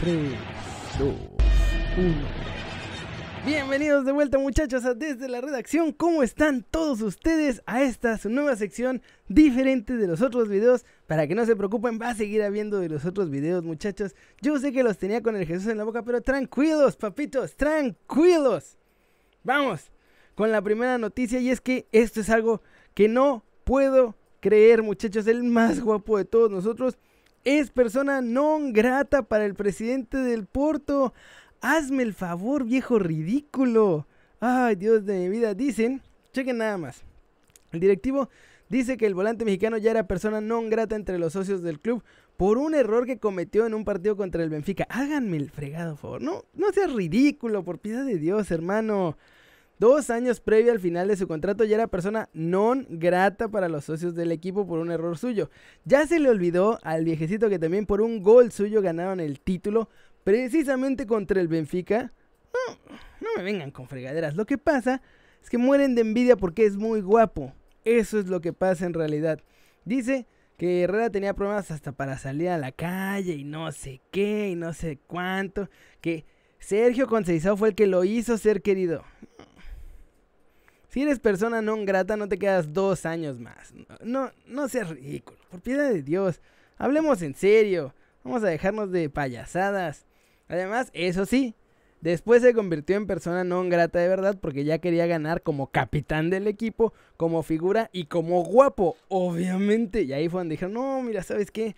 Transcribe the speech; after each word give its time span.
3, 0.00 0.30
2, 1.00 1.14
1. 1.96 2.14
Bienvenidos 3.44 4.04
de 4.04 4.12
vuelta 4.12 4.38
muchachos 4.38 4.84
a 4.84 4.94
Desde 4.94 5.28
la 5.28 5.40
Redacción. 5.40 5.90
¿Cómo 5.90 6.22
están 6.22 6.64
todos 6.70 7.00
ustedes 7.00 7.62
a 7.66 7.82
esta 7.82 8.16
su 8.16 8.30
nueva 8.30 8.54
sección 8.54 9.02
diferente 9.26 9.96
de 9.96 10.06
los 10.06 10.22
otros 10.22 10.48
videos? 10.48 10.84
Para 11.08 11.26
que 11.26 11.34
no 11.34 11.44
se 11.46 11.56
preocupen, 11.56 11.98
va 12.00 12.10
a 12.10 12.14
seguir 12.14 12.44
habiendo 12.44 12.78
de 12.78 12.88
los 12.88 13.04
otros 13.06 13.28
videos 13.28 13.64
muchachos. 13.64 14.14
Yo 14.40 14.56
sé 14.60 14.72
que 14.72 14.84
los 14.84 14.98
tenía 14.98 15.20
con 15.20 15.34
el 15.34 15.46
Jesús 15.46 15.66
en 15.66 15.78
la 15.78 15.84
boca, 15.84 16.04
pero 16.04 16.20
tranquilos 16.20 16.94
papitos, 16.94 17.56
tranquilos. 17.56 18.76
Vamos 19.42 19.90
con 20.36 20.52
la 20.52 20.62
primera 20.62 20.96
noticia 20.98 21.40
y 21.40 21.50
es 21.50 21.60
que 21.60 21.88
esto 21.90 22.20
es 22.20 22.30
algo 22.30 22.62
que 22.94 23.08
no 23.08 23.44
puedo 23.64 24.14
creer 24.38 24.84
muchachos. 24.84 25.26
El 25.26 25.42
más 25.42 25.80
guapo 25.80 26.18
de 26.18 26.24
todos 26.24 26.52
nosotros 26.52 26.98
es 27.56 27.70
persona 27.70 28.20
non 28.20 28.74
grata 28.74 29.22
para 29.22 29.46
el 29.46 29.54
presidente 29.54 30.18
del 30.18 30.44
Porto. 30.44 31.14
Hazme 31.62 32.02
el 32.02 32.12
favor, 32.12 32.66
viejo 32.66 32.98
ridículo. 32.98 34.06
Ay, 34.38 34.76
Dios 34.76 35.06
de 35.06 35.18
mi 35.18 35.30
vida. 35.30 35.54
Dicen, 35.54 36.02
chequen 36.34 36.58
nada 36.58 36.76
más. 36.76 37.00
El 37.72 37.80
directivo 37.80 38.28
dice 38.68 38.98
que 38.98 39.06
el 39.06 39.14
volante 39.14 39.46
mexicano 39.46 39.78
ya 39.78 39.92
era 39.92 40.06
persona 40.06 40.42
non 40.42 40.68
grata 40.68 40.94
entre 40.94 41.18
los 41.18 41.32
socios 41.32 41.62
del 41.62 41.80
club 41.80 42.04
por 42.36 42.58
un 42.58 42.74
error 42.74 43.06
que 43.06 43.18
cometió 43.18 43.64
en 43.64 43.72
un 43.72 43.86
partido 43.86 44.14
contra 44.14 44.44
el 44.44 44.50
Benfica. 44.50 44.86
Háganme 44.90 45.38
el 45.38 45.50
fregado, 45.50 45.92
por 45.92 46.00
favor. 46.00 46.22
No, 46.22 46.44
no 46.52 46.70
seas 46.72 46.92
ridículo, 46.92 47.64
por 47.64 47.78
piedad 47.78 48.04
de 48.04 48.18
Dios, 48.18 48.50
hermano. 48.50 49.16
Dos 49.78 50.10
años 50.10 50.40
previo 50.40 50.72
al 50.72 50.80
final 50.80 51.06
de 51.06 51.16
su 51.16 51.28
contrato 51.28 51.64
ya 51.64 51.76
era 51.76 51.86
persona 51.86 52.28
non 52.32 52.86
grata 52.90 53.48
para 53.48 53.68
los 53.68 53.84
socios 53.84 54.16
del 54.16 54.32
equipo 54.32 54.66
por 54.66 54.80
un 54.80 54.90
error 54.90 55.16
suyo. 55.16 55.50
Ya 55.84 56.04
se 56.06 56.18
le 56.18 56.28
olvidó 56.28 56.80
al 56.82 57.04
viejecito 57.04 57.48
que 57.48 57.60
también 57.60 57.86
por 57.86 58.00
un 58.00 58.20
gol 58.22 58.50
suyo 58.50 58.82
ganaron 58.82 59.20
el 59.20 59.38
título 59.38 59.88
precisamente 60.24 61.06
contra 61.06 61.40
el 61.40 61.46
Benfica. 61.46 62.12
No, 63.20 63.28
me 63.36 63.42
vengan 63.44 63.70
con 63.70 63.86
fregaderas. 63.86 64.34
Lo 64.34 64.46
que 64.46 64.58
pasa 64.58 65.00
es 65.42 65.48
que 65.48 65.58
mueren 65.58 65.94
de 65.94 66.00
envidia 66.00 66.36
porque 66.36 66.66
es 66.66 66.76
muy 66.76 67.00
guapo. 67.00 67.54
Eso 67.84 68.18
es 68.18 68.26
lo 68.26 68.40
que 68.40 68.52
pasa 68.52 68.84
en 68.84 68.94
realidad. 68.94 69.40
Dice 69.84 70.26
que 70.56 70.82
Herrera 70.82 71.10
tenía 71.10 71.34
problemas 71.34 71.70
hasta 71.70 71.92
para 71.92 72.18
salir 72.18 72.48
a 72.48 72.58
la 72.58 72.72
calle 72.72 73.34
y 73.34 73.44
no 73.44 73.70
sé 73.70 74.00
qué 74.10 74.50
y 74.50 74.56
no 74.56 74.72
sé 74.72 74.98
cuánto. 75.06 75.70
Que 76.00 76.26
Sergio 76.58 77.06
Conceizao 77.06 77.56
fue 77.56 77.68
el 77.68 77.74
que 77.76 77.86
lo 77.86 78.02
hizo 78.02 78.36
ser 78.38 78.60
querido. 78.60 79.04
Si 80.98 81.02
eres 81.02 81.20
persona 81.20 81.62
no 81.62 81.76
grata, 81.84 82.16
no 82.16 82.28
te 82.28 82.40
quedas 82.40 82.72
dos 82.72 83.06
años 83.06 83.38
más. 83.38 83.72
No, 84.02 84.32
no 84.48 84.68
seas 84.68 84.88
ridículo. 84.88 85.38
Por 85.48 85.60
piedad 85.60 85.88
de 85.92 86.02
Dios. 86.02 86.40
Hablemos 86.76 87.22
en 87.22 87.36
serio. 87.36 87.94
Vamos 88.24 88.42
a 88.42 88.48
dejarnos 88.48 88.90
de 88.90 89.08
payasadas. 89.08 90.06
Además, 90.48 90.90
eso 90.94 91.24
sí, 91.24 91.54
después 92.00 92.42
se 92.42 92.52
convirtió 92.52 92.96
en 92.96 93.06
persona 93.06 93.44
no 93.44 93.62
grata 93.68 94.00
de 94.00 94.08
verdad 94.08 94.38
porque 94.40 94.64
ya 94.64 94.80
quería 94.80 95.06
ganar 95.06 95.42
como 95.42 95.68
capitán 95.68 96.30
del 96.30 96.48
equipo, 96.48 96.92
como 97.16 97.44
figura 97.44 97.90
y 97.92 98.06
como 98.06 98.42
guapo, 98.42 98.96
obviamente. 99.06 100.02
Y 100.02 100.12
ahí 100.12 100.28
fue 100.28 100.40
donde 100.40 100.54
dijeron, 100.54 100.74
no, 100.74 101.00
mira, 101.00 101.22
¿sabes 101.22 101.52
qué? 101.52 101.76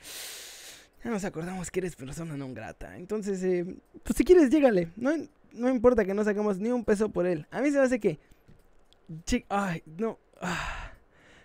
Ya 1.05 1.11
nos 1.11 1.27
acordamos 1.27 1.71
que 1.71 1.81
eres 1.81 1.95
persona 1.95 2.39
no 2.39 2.55
grata. 2.55 2.97
Entonces, 2.97 3.43
eh, 3.43 3.67
pues 4.03 4.17
si 4.17 4.25
quieres, 4.25 4.49
llégale. 4.49 4.89
No, 4.97 5.11
no 5.53 5.69
importa 5.69 6.07
que 6.07 6.15
no 6.15 6.25
saquemos 6.25 6.59
ni 6.59 6.71
un 6.71 6.87
peso 6.87 7.11
por 7.11 7.27
él. 7.27 7.47
A 7.51 7.61
mí 7.61 7.71
se 7.71 7.77
me 7.77 7.85
hace 7.85 8.01
que... 8.01 8.19
ay, 9.49 9.83
no... 9.87 10.19
Ah, 10.41 10.93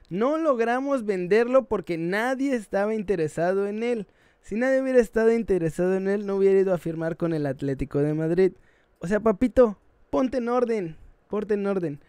no 0.09 0.37
logramos 0.37 1.05
venderlo 1.05 1.65
porque 1.65 1.97
nadie 1.97 2.55
estaba 2.55 2.93
interesado 2.93 3.67
en 3.67 3.83
él. 3.83 4.07
Si 4.41 4.55
nadie 4.55 4.81
hubiera 4.81 4.99
estado 4.99 5.31
interesado 5.31 5.95
en 5.95 6.07
él, 6.07 6.25
no 6.25 6.35
hubiera 6.35 6.59
ido 6.59 6.73
a 6.73 6.77
firmar 6.77 7.17
con 7.17 7.33
el 7.33 7.45
Atlético 7.47 7.99
de 7.99 8.13
Madrid. 8.13 8.53
O 8.99 9.07
sea, 9.07 9.19
papito, 9.19 9.79
ponte 10.11 10.37
en 10.37 10.49
orden, 10.49 10.97
ponte 11.27 11.55
en 11.55 11.65
orden. 11.65 11.99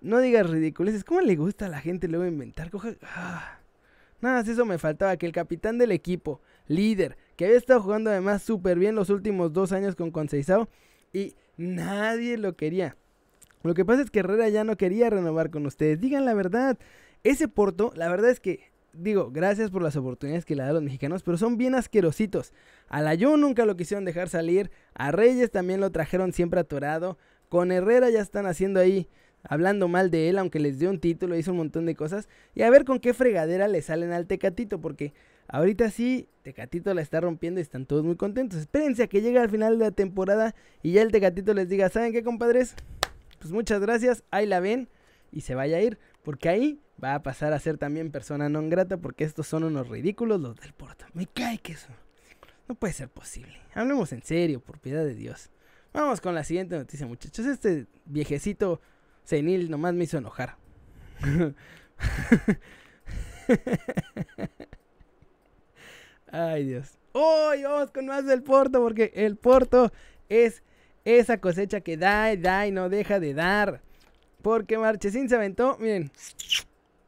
No 0.00 0.18
digas 0.18 0.50
ridiculeces. 0.50 1.04
¿Cómo 1.04 1.20
le 1.20 1.36
gusta 1.36 1.66
a 1.66 1.68
la 1.68 1.80
gente 1.80 2.08
luego 2.08 2.26
inventar? 2.26 2.70
Ah. 3.02 3.60
Nada 4.20 4.38
más 4.38 4.48
eso 4.48 4.64
me 4.64 4.78
faltaba, 4.78 5.16
que 5.16 5.26
el 5.26 5.32
capitán 5.32 5.78
del 5.78 5.92
equipo, 5.92 6.40
líder, 6.66 7.16
que 7.36 7.44
había 7.44 7.58
estado 7.58 7.82
jugando 7.82 8.10
además 8.10 8.42
súper 8.42 8.78
bien 8.78 8.94
los 8.94 9.10
últimos 9.10 9.52
dos 9.52 9.70
años 9.72 9.96
con 9.96 10.10
Conceizao 10.10 10.68
y 11.12 11.34
nadie 11.56 12.38
lo 12.38 12.56
quería. 12.56 12.96
Lo 13.64 13.74
que 13.74 13.84
pasa 13.84 14.02
es 14.02 14.10
que 14.10 14.20
Herrera 14.20 14.48
ya 14.50 14.62
no 14.62 14.76
quería 14.76 15.10
renovar 15.10 15.50
con 15.50 15.66
ustedes. 15.66 16.00
Digan 16.00 16.24
la 16.24 16.34
verdad. 16.34 16.78
Ese 17.22 17.48
Porto, 17.48 17.92
la 17.96 18.08
verdad 18.08 18.30
es 18.30 18.38
que 18.38 18.74
digo, 18.92 19.30
gracias 19.32 19.70
por 19.70 19.82
las 19.82 19.96
oportunidades 19.96 20.44
que 20.44 20.54
le 20.54 20.62
dan 20.62 20.74
los 20.74 20.82
mexicanos, 20.82 21.22
pero 21.22 21.36
son 21.36 21.56
bien 21.56 21.74
asquerositos. 21.74 22.52
A 22.88 23.02
la 23.02 23.16
Jun 23.18 23.40
nunca 23.40 23.64
lo 23.66 23.76
quisieron 23.76 24.04
dejar 24.04 24.28
salir, 24.28 24.70
a 24.94 25.10
Reyes 25.10 25.50
también 25.50 25.80
lo 25.80 25.90
trajeron 25.90 26.32
siempre 26.32 26.60
atorado, 26.60 27.18
con 27.48 27.72
Herrera 27.72 28.10
ya 28.10 28.20
están 28.20 28.46
haciendo 28.46 28.80
ahí, 28.80 29.08
hablando 29.42 29.88
mal 29.88 30.10
de 30.10 30.28
él, 30.28 30.38
aunque 30.38 30.60
les 30.60 30.78
dio 30.78 30.90
un 30.90 31.00
título, 31.00 31.36
hizo 31.36 31.50
un 31.50 31.58
montón 31.58 31.86
de 31.86 31.94
cosas, 31.94 32.28
y 32.54 32.62
a 32.62 32.70
ver 32.70 32.84
con 32.84 33.00
qué 33.00 33.14
fregadera 33.14 33.68
le 33.68 33.82
salen 33.82 34.12
al 34.12 34.26
Tecatito, 34.26 34.80
porque 34.80 35.12
ahorita 35.48 35.90
sí, 35.90 36.28
Tecatito 36.42 36.94
la 36.94 37.02
está 37.02 37.20
rompiendo 37.20 37.60
y 37.60 37.62
están 37.62 37.86
todos 37.86 38.04
muy 38.04 38.16
contentos. 38.16 38.60
Espérense 38.60 39.02
a 39.02 39.06
que 39.06 39.22
llegue 39.22 39.38
al 39.38 39.50
final 39.50 39.78
de 39.78 39.84
la 39.86 39.90
temporada 39.90 40.54
y 40.82 40.92
ya 40.92 41.02
el 41.02 41.10
Tecatito 41.10 41.54
les 41.54 41.68
diga, 41.68 41.88
¿saben 41.88 42.12
qué, 42.12 42.22
compadres? 42.22 42.74
Pues 43.44 43.52
muchas 43.52 43.78
gracias, 43.78 44.24
ahí 44.30 44.46
la 44.46 44.58
ven 44.58 44.88
y 45.30 45.42
se 45.42 45.54
vaya 45.54 45.76
a 45.76 45.82
ir, 45.82 45.98
porque 46.22 46.48
ahí 46.48 46.80
va 47.02 47.14
a 47.14 47.22
pasar 47.22 47.52
a 47.52 47.58
ser 47.58 47.76
también 47.76 48.10
persona 48.10 48.48
non 48.48 48.70
grata 48.70 48.96
porque 48.96 49.24
estos 49.24 49.46
son 49.46 49.64
unos 49.64 49.86
ridículos 49.86 50.40
los 50.40 50.56
del 50.56 50.72
Porto. 50.72 51.04
Me 51.12 51.26
cae 51.26 51.58
que 51.58 51.72
eso 51.72 51.92
no 52.66 52.74
puede 52.74 52.94
ser 52.94 53.10
posible. 53.10 53.60
Hablemos 53.74 54.14
en 54.14 54.22
serio, 54.22 54.60
por 54.60 54.78
piedad 54.78 55.04
de 55.04 55.14
Dios. 55.14 55.50
Vamos 55.92 56.22
con 56.22 56.34
la 56.34 56.42
siguiente 56.42 56.74
noticia, 56.74 57.06
muchachos. 57.06 57.44
Este 57.44 57.86
viejecito 58.06 58.80
senil 59.24 59.70
nomás 59.70 59.92
me 59.92 60.04
hizo 60.04 60.16
enojar. 60.16 60.56
Ay, 66.32 66.64
Dios. 66.64 66.96
Hoy 67.12 67.62
vamos 67.62 67.90
con 67.90 68.06
más 68.06 68.24
del 68.24 68.42
Porto 68.42 68.80
porque 68.80 69.12
el 69.14 69.36
Porto 69.36 69.92
es 70.30 70.62
esa 71.04 71.38
cosecha 71.38 71.80
que 71.80 71.96
da 71.96 72.32
y 72.32 72.36
da 72.36 72.66
y 72.66 72.72
no 72.72 72.88
deja 72.88 73.20
de 73.20 73.34
dar. 73.34 73.80
Porque 74.42 74.78
Marchesín 74.78 75.28
se 75.28 75.36
aventó, 75.36 75.78
miren, 75.80 76.10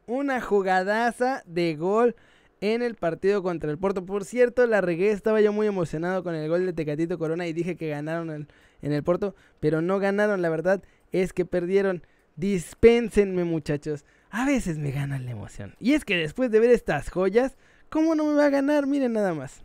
una 0.07 0.41
jugadaza 0.41 1.43
de 1.45 1.75
gol 1.75 2.15
en 2.61 2.81
el 2.81 2.95
partido 2.95 3.43
contra 3.43 3.69
el 3.69 3.77
Porto. 3.77 4.05
Por 4.05 4.25
cierto, 4.25 4.65
la 4.65 4.81
regué, 4.81 5.11
estaba 5.11 5.41
yo 5.41 5.53
muy 5.53 5.67
emocionado 5.67 6.23
con 6.23 6.33
el 6.35 6.49
gol 6.49 6.65
de 6.65 6.73
Tecatito 6.73 7.19
Corona 7.19 7.47
y 7.47 7.53
dije 7.53 7.75
que 7.75 7.89
ganaron 7.89 8.47
en 8.81 8.91
el 8.91 9.03
Porto, 9.03 9.35
pero 9.59 9.81
no 9.81 9.99
ganaron, 9.99 10.41
la 10.41 10.49
verdad 10.49 10.81
es 11.11 11.33
que 11.33 11.45
perdieron. 11.45 12.03
Dispénsenme 12.35 13.45
muchachos, 13.45 14.05
a 14.29 14.45
veces 14.45 14.77
me 14.77 14.91
gana 14.91 15.17
la 15.17 15.31
emoción. 15.31 15.75
Y 15.79 15.93
es 15.93 16.05
que 16.05 16.15
después 16.17 16.51
de 16.51 16.59
ver 16.59 16.69
estas 16.69 17.09
joyas, 17.09 17.57
¿cómo 17.89 18.13
no 18.13 18.25
me 18.25 18.35
va 18.35 18.45
a 18.45 18.49
ganar? 18.49 18.85
Miren 18.85 19.13
nada 19.13 19.33
más. 19.33 19.63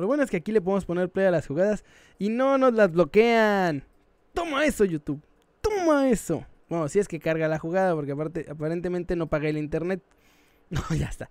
Lo 0.00 0.06
bueno 0.06 0.22
es 0.22 0.30
que 0.30 0.38
aquí 0.38 0.52
le 0.52 0.60
podemos 0.60 0.84
poner 0.84 1.10
play 1.10 1.26
a 1.26 1.30
las 1.30 1.46
jugadas 1.46 1.84
y 2.18 2.28
no 2.28 2.58
nos 2.58 2.74
las 2.74 2.90
bloquean. 2.90 3.84
Toma 4.32 4.64
eso 4.64 4.84
YouTube, 4.84 5.20
toma 5.60 6.08
eso. 6.08 6.46
Bueno, 6.68 6.88
si 6.88 7.00
es 7.00 7.08
que 7.08 7.18
carga 7.18 7.48
la 7.48 7.58
jugada, 7.58 7.94
porque 7.94 8.12
aparte, 8.12 8.46
aparentemente 8.48 9.16
no 9.16 9.26
pagué 9.26 9.50
el 9.50 9.58
internet. 9.58 10.02
No, 10.70 10.82
ya 10.96 11.06
está. 11.06 11.28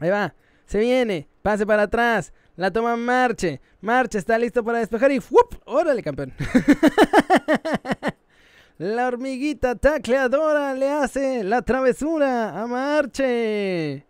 Ahí 0.00 0.10
va. 0.10 0.34
Se 0.64 0.80
viene. 0.80 1.28
Pase 1.42 1.64
para 1.64 1.82
atrás. 1.82 2.32
La 2.56 2.72
toma 2.72 2.96
Marche. 2.96 3.60
Marche 3.80 4.18
está 4.18 4.36
listo 4.36 4.64
para 4.64 4.80
despejar 4.80 5.12
y 5.12 5.20
¡fup! 5.20 5.54
¡Órale, 5.64 6.02
campeón! 6.02 6.32
la 8.78 9.06
hormiguita 9.06 9.76
tacleadora 9.76 10.74
le 10.74 10.90
hace 10.90 11.44
la 11.44 11.62
travesura 11.62 12.60
a 12.60 12.66
Marche. 12.66 14.04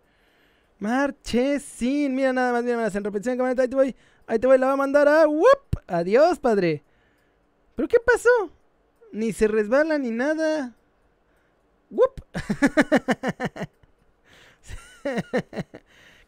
Marche 0.78 1.58
sin. 1.60 2.14
Mira 2.14 2.32
nada 2.32 2.52
más, 2.52 2.64
mira 2.64 2.76
más. 2.76 2.94
En 2.94 3.04
repetición, 3.04 3.36
camioneta. 3.36 3.62
Ahí 3.62 3.68
te 3.68 3.76
voy. 3.76 3.96
Ahí 4.26 4.38
te 4.38 4.46
voy. 4.46 4.58
La 4.58 4.66
va 4.68 4.72
a 4.72 4.76
mandar 4.76 5.08
a. 5.08 5.26
¡Wup! 5.26 5.76
Adiós, 5.86 6.38
padre. 6.38 6.82
¿Pero 7.74 7.88
qué 7.88 7.98
pasó? 8.04 8.30
Ni 9.12 9.32
se 9.32 9.48
resbala 9.48 9.98
ni 9.98 10.10
nada. 10.10 10.74
¡Wup! 11.90 12.20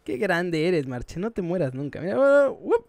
Qué 0.04 0.16
grande 0.16 0.68
eres, 0.68 0.86
Marche. 0.86 1.18
No 1.18 1.30
te 1.30 1.42
mueras 1.42 1.74
nunca. 1.74 2.00
Mira, 2.00 2.48
¡wup! 2.50 2.86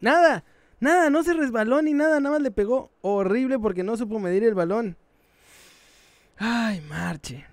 Nada, 0.00 0.44
nada, 0.80 1.10
no 1.10 1.22
se 1.22 1.32
resbaló 1.32 1.80
ni 1.80 1.94
nada. 1.94 2.20
Nada 2.20 2.34
más 2.34 2.42
le 2.42 2.50
pegó 2.50 2.90
horrible 3.00 3.58
porque 3.58 3.84
no 3.84 3.96
supo 3.96 4.18
medir 4.18 4.44
el 4.44 4.54
balón. 4.54 4.96
Ay, 6.36 6.80
Marche. 6.82 7.46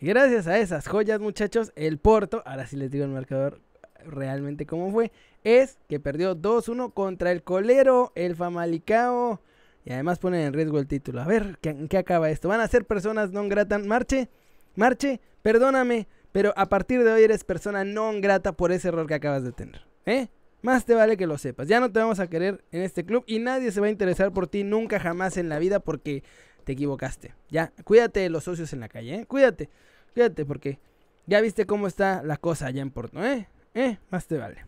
Gracias 0.00 0.46
a 0.46 0.58
esas 0.58 0.88
joyas, 0.88 1.20
muchachos, 1.20 1.72
el 1.76 1.98
Porto, 1.98 2.42
ahora 2.46 2.66
sí 2.66 2.76
les 2.76 2.90
digo 2.90 3.04
el 3.04 3.10
marcador 3.10 3.60
realmente 4.04 4.66
cómo 4.66 4.90
fue, 4.90 5.12
es 5.44 5.78
que 5.88 6.00
perdió 6.00 6.36
2-1 6.36 6.92
contra 6.92 7.32
el 7.32 7.42
Colero, 7.42 8.12
el 8.14 8.36
Famalicao. 8.36 9.40
Y 9.84 9.92
además 9.92 10.18
ponen 10.18 10.40
en 10.40 10.52
riesgo 10.52 10.80
el 10.80 10.88
título. 10.88 11.20
A 11.20 11.26
ver, 11.26 11.58
¿en 11.62 11.86
qué 11.86 11.98
acaba 11.98 12.28
esto? 12.28 12.48
¿Van 12.48 12.60
a 12.60 12.66
ser 12.66 12.84
personas 12.84 13.30
non 13.30 13.48
gratas? 13.48 13.86
Marche, 13.86 14.28
Marche, 14.74 15.20
perdóname, 15.42 16.08
pero 16.32 16.52
a 16.56 16.68
partir 16.68 17.04
de 17.04 17.12
hoy 17.12 17.22
eres 17.22 17.44
persona 17.44 17.84
non 17.84 18.20
grata 18.20 18.50
por 18.52 18.72
ese 18.72 18.88
error 18.88 19.06
que 19.06 19.14
acabas 19.14 19.44
de 19.44 19.52
tener. 19.52 19.86
¿Eh? 20.04 20.26
Más 20.60 20.84
te 20.84 20.94
vale 20.94 21.16
que 21.16 21.28
lo 21.28 21.38
sepas. 21.38 21.68
Ya 21.68 21.78
no 21.78 21.92
te 21.92 22.00
vamos 22.00 22.18
a 22.18 22.26
querer 22.26 22.64
en 22.72 22.82
este 22.82 23.04
club 23.04 23.22
y 23.28 23.38
nadie 23.38 23.70
se 23.70 23.80
va 23.80 23.86
a 23.86 23.90
interesar 23.90 24.32
por 24.32 24.48
ti 24.48 24.64
nunca 24.64 24.98
jamás 24.98 25.36
en 25.36 25.48
la 25.48 25.60
vida 25.60 25.78
porque 25.78 26.24
te 26.66 26.72
equivocaste. 26.72 27.32
Ya, 27.48 27.72
cuídate 27.84 28.18
de 28.18 28.28
los 28.28 28.42
socios 28.42 28.72
en 28.72 28.80
la 28.80 28.88
calle, 28.88 29.20
¿eh? 29.20 29.26
Cuídate, 29.26 29.70
cuídate 30.12 30.44
porque 30.44 30.80
ya 31.24 31.40
viste 31.40 31.64
cómo 31.64 31.86
está 31.86 32.24
la 32.24 32.38
cosa 32.38 32.66
allá 32.66 32.82
en 32.82 32.90
Porto, 32.90 33.24
¿eh? 33.24 33.48
¿Eh? 33.72 33.98
Más 34.10 34.26
te 34.26 34.36
vale. 34.36 34.64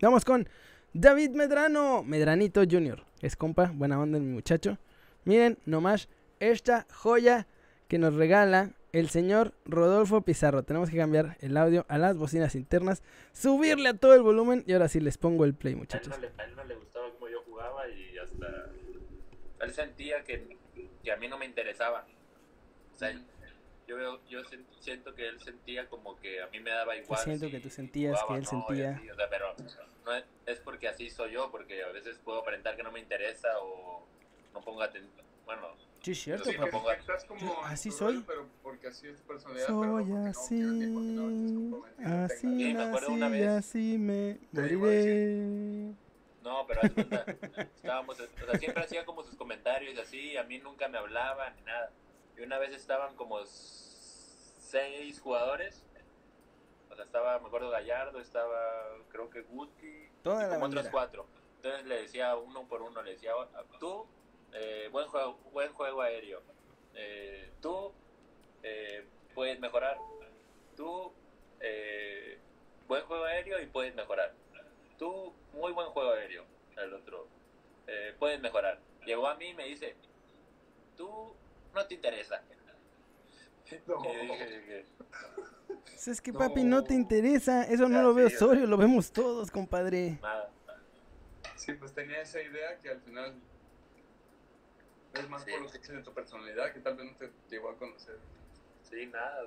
Vamos 0.00 0.24
con 0.24 0.48
David 0.92 1.30
Medrano, 1.30 2.04
Medranito 2.04 2.60
Jr. 2.60 3.04
Es 3.20 3.34
compa, 3.34 3.72
buena 3.74 3.98
onda 4.00 4.20
mi 4.20 4.32
muchacho. 4.32 4.78
Miren 5.24 5.58
nomás 5.66 6.08
esta 6.38 6.86
joya 6.92 7.48
que 7.88 7.98
nos 7.98 8.14
regala 8.14 8.70
el 8.92 9.08
señor 9.08 9.54
Rodolfo 9.64 10.20
Pizarro. 10.20 10.62
Tenemos 10.62 10.88
que 10.88 10.98
cambiar 10.98 11.36
el 11.40 11.56
audio 11.56 11.84
a 11.88 11.98
las 11.98 12.16
bocinas 12.16 12.54
internas, 12.54 13.02
subirle 13.32 13.88
a 13.88 13.94
todo 13.94 14.14
el 14.14 14.22
volumen 14.22 14.62
y 14.68 14.72
ahora 14.72 14.86
sí 14.86 15.00
les 15.00 15.18
pongo 15.18 15.44
el 15.44 15.54
play, 15.54 15.74
muchachos. 15.74 16.12
A 16.12 16.16
él 16.16 16.22
no 16.22 16.28
le, 16.28 16.44
él 16.44 16.56
no 16.56 16.64
le 16.64 16.74
gustaba 16.76 17.10
cómo 17.10 17.28
yo 17.28 17.42
jugaba 17.44 17.88
y 17.88 18.16
hasta 18.18 18.70
él 19.62 19.72
sentía 19.72 20.22
que, 20.22 20.56
que 21.02 21.12
a 21.12 21.16
mí 21.16 21.28
no 21.28 21.38
me 21.38 21.46
interesaba. 21.46 22.06
O 22.94 22.98
sea, 22.98 23.12
yo, 23.86 23.96
veo, 23.96 24.20
yo 24.28 24.40
siento 24.80 25.14
que 25.14 25.28
él 25.28 25.40
sentía 25.40 25.88
como 25.88 26.18
que 26.20 26.42
a 26.42 26.46
mí 26.48 26.60
me 26.60 26.70
daba 26.70 26.96
igual. 26.96 27.18
Yo 27.20 27.24
siento 27.24 27.46
si 27.46 27.50
que 27.52 27.60
tú 27.60 27.70
sentías 27.70 28.20
jugaba 28.20 28.28
que 28.34 28.38
él 28.38 28.44
no, 28.52 28.66
sentía. 28.66 28.90
así, 28.96 29.10
o 29.10 29.14
sea, 29.14 29.30
pero 29.30 29.54
no 30.04 30.14
es, 30.14 30.24
es 30.46 30.60
porque 30.60 30.88
así 30.88 31.08
soy 31.10 31.32
yo, 31.32 31.50
porque 31.50 31.82
a 31.82 31.88
veces 31.88 32.18
puedo 32.24 32.40
aparentar 32.40 32.76
que 32.76 32.82
no 32.82 32.90
me 32.92 33.00
interesa 33.00 33.48
o 33.60 34.06
no 34.52 34.60
pongo 34.60 34.82
atención. 34.82 35.12
Bueno, 35.46 35.68
Sí, 36.00 36.12
es 36.12 36.18
cierto, 36.22 36.44
Sí, 36.44 36.52
que 36.56 36.66
pongo- 36.70 36.92
estás 36.92 37.24
como 37.24 37.40
Yo- 37.40 37.64
así 37.64 37.90
soy. 37.90 38.14
rollo, 38.14 38.24
pero 38.26 38.46
porque 38.62 38.86
así 38.86 39.08
es 39.08 39.16
tu 39.20 39.26
personalidad. 39.26 39.66
pero 39.66 39.80
Soy 39.82 40.04
no 40.04 40.26
así, 40.26 40.54
no 40.60 41.84
así 41.84 41.94
tengas- 41.96 42.38
Sí, 42.38 42.46
me 42.74 42.82
acuerdo 42.82 43.08
una 43.10 43.28
nací, 43.28 43.40
vez. 43.40 43.48
así 43.48 43.98
me 43.98 44.38
moriré. 44.52 45.92
No, 46.42 46.66
pero 46.66 46.80
estábamos, 47.76 48.18
o 48.20 48.46
sea, 48.46 48.58
siempre 48.58 48.84
hacía 48.84 49.04
como 49.04 49.22
sus 49.24 49.34
comentarios 49.36 49.94
y 49.94 50.00
así, 50.00 50.36
a 50.36 50.44
mí 50.44 50.58
nunca 50.58 50.88
me 50.88 50.98
hablaban 50.98 51.54
ni 51.56 51.62
nada. 51.62 51.90
Y 52.36 52.42
una 52.42 52.58
vez 52.58 52.70
estaban 52.74 53.16
como 53.16 53.44
seis 53.44 55.20
jugadores, 55.20 55.84
o 56.90 56.94
sea, 56.94 57.04
estaba, 57.04 57.38
me 57.40 57.46
acuerdo, 57.48 57.70
Gallardo, 57.70 58.20
estaba, 58.20 58.60
creo 59.10 59.28
que 59.30 59.42
Guti, 59.42 60.08
Toda 60.22 60.46
y 60.46 60.50
como 60.50 60.66
otros 60.66 60.84
bandera. 60.84 60.90
cuatro. 60.90 61.26
Entonces 61.56 61.86
le 61.86 62.02
decía 62.02 62.36
uno 62.36 62.66
por 62.68 62.82
uno, 62.82 63.02
le 63.02 63.12
decía, 63.12 63.32
tú, 63.80 64.06
eh, 64.52 64.88
buen, 64.92 65.08
juego, 65.08 65.38
buen 65.52 65.72
juego 65.72 66.02
aéreo, 66.02 66.40
Eh, 66.94 67.50
tú 67.60 67.92
eh, 68.62 69.04
puedes 69.34 69.58
mejorar, 69.60 69.98
tú, 70.76 71.12
eh, 71.60 72.38
buen 72.86 73.04
juego 73.04 73.24
aéreo 73.24 73.60
y 73.60 73.66
puedes 73.66 73.94
mejorar, 73.94 74.34
tú, 74.98 75.32
muy 75.52 75.72
buen 75.72 75.88
juego 75.90 76.12
aéreo, 76.12 76.44
el 76.76 76.92
otro, 76.94 77.26
eh, 77.86 78.14
puedes 78.18 78.40
mejorar. 78.40 78.78
Llegó 79.06 79.26
a 79.28 79.34
mí 79.36 79.48
y 79.48 79.54
me 79.54 79.64
dice, 79.66 79.94
tú 80.96 81.34
no 81.74 81.86
te 81.86 81.94
interesa. 81.94 82.42
No. 83.86 83.98
Pues 85.68 86.08
es 86.08 86.20
que 86.20 86.32
papi 86.32 86.62
no 86.64 86.84
te 86.84 86.94
No. 86.94 87.00
interesa, 87.00 87.64
eso 87.64 87.88
no 87.88 87.98
Ah, 87.98 88.02
lo 88.02 88.14
veo 88.14 88.28
sí, 88.30 88.36
o 88.36 88.38
sea. 88.38 88.46
Osorio, 88.48 88.66
lo 88.66 88.76
vemos 88.76 89.12
todos, 89.12 89.50
compadre. 89.50 90.18
nada. 90.22 90.48
Sí, 91.56 91.72
pues 91.74 91.92
tenía 91.92 92.22
esa 92.22 92.40
idea 92.40 92.78
que 92.80 92.90
al 92.90 93.00
final 93.00 93.34
es 95.14 95.28
más 95.28 95.42
Sí. 95.44 95.50
por 95.50 95.60
lo 95.62 95.70
que 95.70 95.78
de 95.92 96.02
tu 96.02 96.12
personalidad 96.14 96.72
que 96.72 96.80
tal 96.80 96.94
vez 96.96 97.06
no 97.10 97.16
te 97.18 97.30
llegó 97.50 97.70
a 97.70 97.76
conocer. 97.76 98.18
Sí, 98.88 99.06
nada. 99.06 99.44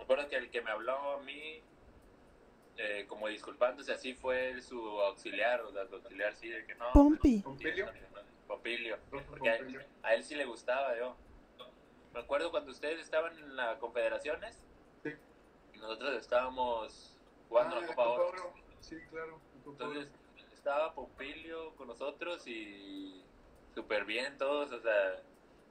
acuerdo 0.00 0.28
que 0.28 0.36
el 0.36 0.50
que 0.50 0.60
me 0.60 0.70
habló 0.70 0.98
a 1.14 1.20
mí, 1.22 1.62
eh, 2.76 3.04
como 3.08 3.28
disculpándose, 3.28 3.92
así 3.92 4.14
fue 4.14 4.60
su 4.62 4.78
auxiliar, 5.02 5.60
o 5.62 5.72
sea, 5.72 5.86
su 5.86 5.94
auxiliar 5.96 6.34
sí, 6.34 6.48
de 6.48 6.64
que 6.66 6.74
no. 6.74 6.90
Pompi. 6.92 7.40
¿Pompilio? 7.40 7.86
Pompilio. 8.46 8.98
Porque 9.10 9.50
a, 9.50 9.58
a 10.02 10.14
él 10.14 10.24
sí 10.24 10.34
le 10.34 10.44
gustaba, 10.44 10.96
yo. 10.96 11.16
Me 12.12 12.20
acuerdo 12.20 12.50
cuando 12.50 12.70
ustedes 12.70 13.00
estaban 13.00 13.36
en 13.38 13.56
las 13.56 13.78
confederaciones 13.78 14.64
Sí. 15.02 15.10
y 15.74 15.78
nosotros 15.78 16.14
estábamos 16.14 17.16
jugando 17.48 17.76
Ah, 17.76 17.80
la 17.80 17.86
Copa 17.88 18.08
Oro. 18.08 18.54
Sí, 18.80 18.96
claro. 19.10 19.34
Oro. 19.64 19.72
Entonces 19.72 20.08
estaba 20.52 20.94
Pompilio 20.94 21.74
con 21.76 21.88
nosotros 21.88 22.46
y 22.46 23.22
súper 23.74 24.04
bien 24.04 24.38
todos, 24.38 24.70
o 24.72 24.80
sea, 24.80 25.20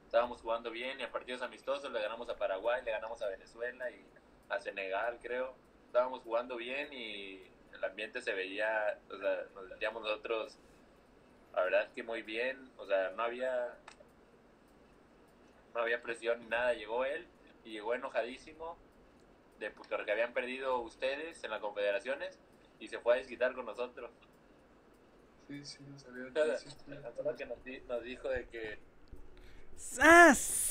estábamos 0.06 0.42
jugando 0.42 0.70
bien 0.70 1.00
y 1.00 1.04
a 1.04 1.12
partidos 1.12 1.42
amistosos 1.42 1.92
le 1.92 2.02
ganamos 2.02 2.30
a 2.30 2.36
Paraguay, 2.38 2.84
le 2.84 2.92
ganamos 2.92 3.22
a 3.22 3.28
Venezuela 3.28 3.90
y 3.90 4.06
a 4.50 4.60
Senegal, 4.60 5.18
creo. 5.22 5.56
Estábamos 5.94 6.24
jugando 6.24 6.56
bien 6.58 6.92
y 6.92 7.40
el 7.72 7.84
ambiente 7.84 8.20
se 8.20 8.34
veía, 8.34 9.00
o 9.12 9.16
sea, 9.16 9.46
nos 9.54 9.70
sentíamos 9.70 10.02
nosotros, 10.02 10.58
la 11.54 11.62
verdad 11.66 11.84
es 11.84 11.90
que 11.90 12.02
muy 12.02 12.24
bien, 12.24 12.72
o 12.78 12.88
sea, 12.88 13.12
no 13.12 13.22
había 13.22 13.78
no 15.76 15.82
había 15.82 16.02
presión 16.02 16.40
ni 16.40 16.48
nada, 16.48 16.74
llegó 16.74 17.06
él 17.06 17.28
y 17.64 17.74
llegó 17.74 17.94
enojadísimo 17.94 18.76
de 19.60 19.70
porque 19.70 20.12
habían 20.12 20.34
perdido 20.34 20.80
ustedes 20.80 21.44
en 21.44 21.52
las 21.52 21.62
confederaciones 21.62 22.40
y 22.80 22.88
se 22.88 22.98
fue 22.98 23.14
a 23.14 23.18
desquitar 23.18 23.54
con 23.54 23.68
nosotros. 23.68 24.10
Sí, 25.48 25.64
sí, 25.64 25.78
no 25.88 26.00
sabía. 26.00 26.24
Nada, 26.32 26.58
Sí, 26.58 26.72
sí. 26.72 26.78
me 26.88 26.96
acuerdo 27.08 27.36
que 27.36 27.46
nos, 27.46 27.60
nos 27.88 28.04
dijo 28.04 28.30
de 28.30 28.48
que 28.48 28.80
¡Sas! 29.78 30.63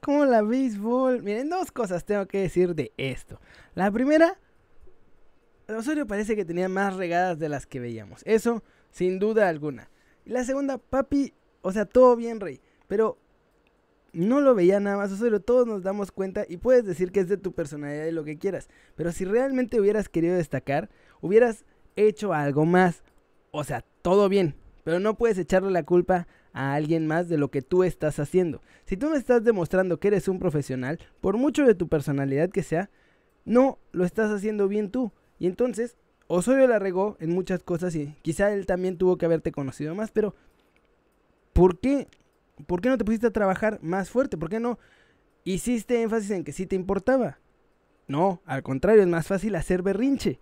Como 0.00 0.24
la 0.24 0.42
béisbol. 0.42 1.22
Miren, 1.22 1.50
dos 1.50 1.72
cosas 1.72 2.04
tengo 2.04 2.26
que 2.26 2.40
decir 2.40 2.74
de 2.74 2.92
esto. 2.96 3.40
La 3.74 3.90
primera, 3.90 4.38
Osorio 5.68 6.06
parece 6.06 6.36
que 6.36 6.44
tenía 6.44 6.68
más 6.68 6.96
regadas 6.96 7.38
de 7.38 7.48
las 7.48 7.66
que 7.66 7.80
veíamos. 7.80 8.22
Eso, 8.24 8.62
sin 8.90 9.18
duda 9.18 9.48
alguna. 9.48 9.90
Y 10.24 10.30
la 10.30 10.44
segunda, 10.44 10.78
papi, 10.78 11.34
o 11.62 11.72
sea, 11.72 11.84
todo 11.84 12.16
bien, 12.16 12.40
rey. 12.40 12.60
Pero 12.88 13.18
no 14.12 14.40
lo 14.40 14.54
veía 14.54 14.80
nada 14.80 14.96
más 14.96 15.12
Osorio. 15.12 15.40
Todos 15.40 15.66
nos 15.66 15.82
damos 15.82 16.12
cuenta 16.12 16.44
y 16.48 16.56
puedes 16.56 16.84
decir 16.84 17.12
que 17.12 17.20
es 17.20 17.28
de 17.28 17.36
tu 17.36 17.52
personalidad 17.52 18.06
y 18.06 18.12
lo 18.12 18.24
que 18.24 18.38
quieras. 18.38 18.68
Pero 18.96 19.12
si 19.12 19.24
realmente 19.24 19.80
hubieras 19.80 20.08
querido 20.08 20.36
destacar, 20.36 20.90
hubieras 21.20 21.64
hecho 21.96 22.32
algo 22.32 22.64
más. 22.64 23.02
O 23.50 23.64
sea, 23.64 23.84
todo 24.02 24.28
bien. 24.28 24.56
Pero 24.84 24.98
no 24.98 25.16
puedes 25.16 25.38
echarle 25.38 25.70
la 25.70 25.84
culpa 25.84 26.26
a 26.52 26.74
alguien 26.74 27.06
más 27.06 27.28
de 27.28 27.38
lo 27.38 27.50
que 27.50 27.62
tú 27.62 27.84
estás 27.84 28.18
haciendo. 28.18 28.60
Si 28.84 28.96
tú 28.96 29.08
no 29.08 29.16
estás 29.16 29.44
demostrando 29.44 29.98
que 29.98 30.08
eres 30.08 30.28
un 30.28 30.38
profesional, 30.38 30.98
por 31.20 31.36
mucho 31.36 31.64
de 31.64 31.74
tu 31.74 31.88
personalidad 31.88 32.50
que 32.50 32.62
sea, 32.62 32.90
no 33.44 33.78
lo 33.92 34.04
estás 34.04 34.30
haciendo 34.30 34.68
bien 34.68 34.90
tú. 34.90 35.12
Y 35.38 35.46
entonces, 35.46 35.96
Osorio 36.26 36.66
la 36.66 36.78
regó 36.78 37.16
en 37.20 37.30
muchas 37.30 37.62
cosas 37.62 37.94
y 37.94 38.14
quizá 38.22 38.52
él 38.52 38.66
también 38.66 38.98
tuvo 38.98 39.16
que 39.16 39.26
haberte 39.26 39.52
conocido 39.52 39.94
más, 39.94 40.10
pero 40.10 40.34
¿por 41.52 41.80
qué? 41.80 42.08
¿Por 42.66 42.80
qué 42.80 42.88
no 42.88 42.98
te 42.98 43.04
pusiste 43.04 43.26
a 43.26 43.32
trabajar 43.32 43.78
más 43.82 44.10
fuerte? 44.10 44.36
¿Por 44.36 44.50
qué 44.50 44.60
no 44.60 44.78
hiciste 45.44 46.02
énfasis 46.02 46.30
en 46.30 46.44
que 46.44 46.52
sí 46.52 46.66
te 46.66 46.76
importaba? 46.76 47.38
No, 48.06 48.42
al 48.44 48.62
contrario, 48.62 49.02
es 49.02 49.08
más 49.08 49.26
fácil 49.26 49.54
hacer 49.54 49.82
berrinche. 49.82 50.40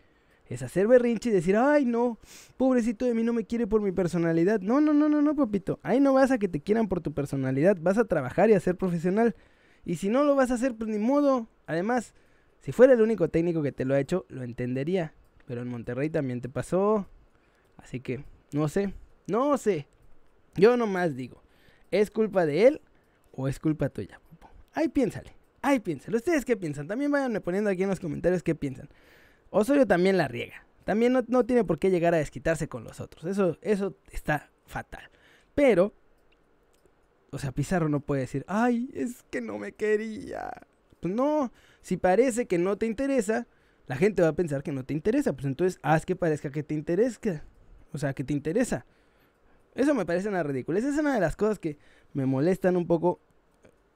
Es 0.49 0.63
hacer 0.63 0.89
berrinche 0.89 1.29
y 1.29 1.33
decir, 1.33 1.57
ay 1.57 1.85
no, 1.85 2.19
pobrecito 2.57 3.05
de 3.05 3.15
mí 3.15 3.23
no 3.23 3.33
me 3.33 3.45
quiere 3.45 3.67
por 3.67 3.83
mi 3.83 3.93
personalidad. 3.93 4.61
No, 4.61 4.81
no, 4.81 4.95
no, 4.95 5.09
no, 5.09 5.21
no, 5.21 5.37
papito. 5.37 5.79
Ahí 5.83 6.01
no 6.01 6.15
vas 6.15 6.31
a 6.31 6.39
que 6.39 6.49
te 6.49 6.61
quieran 6.61 6.89
por 6.89 7.01
tu 7.03 7.13
personalidad. 7.13 7.77
Vas 7.81 7.99
a 7.99 8.07
trabajar 8.07 8.49
y 8.49 8.55
a 8.55 8.61
ser 8.61 8.77
profesional. 8.77 9.37
Y 9.85 9.97
si 9.97 10.09
no 10.09 10.25
lo 10.25 10.35
vas 10.35 10.51
a 10.51 10.55
hacer, 10.55 10.75
pues 10.75 10.89
ni 10.89 10.99
modo. 10.99 11.49
Además, 11.67 12.15
si 12.61 12.73
fuera 12.73 12.95
el 12.95 13.03
único 13.03 13.29
técnico 13.29 13.63
que 13.63 13.73
te 13.73 13.85
lo 13.85 13.95
ha 13.95 14.01
hecho, 14.01 14.25
lo 14.29 14.43
entendería. 14.43 15.13
Pero 15.47 15.63
en 15.63 15.69
Monterrey 15.69 16.11
también 16.11 16.41
te 16.41 16.49
pasó. 16.49 17.07
Así 17.77 18.01
que, 18.01 18.25
no 18.53 18.69
sé, 18.69 18.95
no 19.27 19.57
sé. 19.59 19.87
Yo 20.57 20.77
nomás 20.77 21.15
digo, 21.15 21.43
¿es 21.91 22.11
culpa 22.11 22.45
de 22.45 22.67
él 22.67 22.81
o 23.33 23.49
es 23.49 23.61
culpa 23.61 23.89
tuya? 23.89 24.21
Ahí 24.73 24.89
piénsale, 24.89 25.33
ahí 25.63 25.79
piénsale. 25.79 26.17
¿Ustedes 26.17 26.45
qué 26.45 26.57
piensan? 26.57 26.89
También 26.89 27.11
váyanme 27.11 27.41
poniendo 27.41 27.71
aquí 27.71 27.83
en 27.83 27.89
los 27.91 28.01
comentarios 28.01 28.43
qué 28.43 28.55
piensan. 28.55 28.89
Osorio 29.51 29.87
también 29.87 30.17
la 30.17 30.29
riega. 30.29 30.67
También 30.85 31.13
no, 31.13 31.23
no 31.29 31.45
tiene 31.45 31.65
por 31.65 31.79
qué 31.79 31.91
llegar 31.91 32.15
a 32.15 32.19
desquitarse 32.19 32.69
con 32.69 32.85
los 32.85 33.01
otros. 33.01 33.25
Eso, 33.25 33.59
eso 33.61 33.97
está 34.11 34.51
fatal. 34.67 35.11
Pero, 35.55 35.93
o 37.31 37.39
sea, 37.39 37.53
Pizarro 37.53 37.89
no 37.89 38.01
puede 38.01 38.23
decir, 38.23 38.45
ay, 38.49 38.91
es 38.95 39.23
que 39.31 39.41
no 39.41 39.59
me 39.59 39.73
quería. 39.73 40.51
Pues 41.01 41.13
no, 41.13 41.53
si 41.83 41.97
parece 41.97 42.47
que 42.47 42.59
no 42.59 42.79
te 42.79 42.87
interesa, 42.87 43.47
la 43.87 43.97
gente 43.97 44.23
va 44.23 44.29
a 44.29 44.35
pensar 44.35 44.63
que 44.63 44.73
no 44.73 44.85
te 44.85 44.95
interesa. 44.95 45.33
Pues 45.33 45.47
entonces 45.47 45.79
haz 45.83 46.07
que 46.07 46.17
parezca 46.17 46.51
que 46.51 46.63
te 46.63 46.75
interesa. 46.75 47.45
O 47.93 47.99
sea, 47.99 48.15
que 48.15 48.25
te 48.25 48.33
interesa. 48.33 48.87
Eso 49.75 49.95
me 49.95 50.07
parece 50.07 50.29
una 50.29 50.43
ridiculez. 50.43 50.85
Esa 50.85 50.95
es 50.95 51.01
una 51.01 51.15
de 51.15 51.21
las 51.21 51.37
cosas 51.37 51.59
que 51.59 51.79
me 52.13 52.27
molestan 52.27 52.77
un 52.77 52.87
poco 52.87 53.21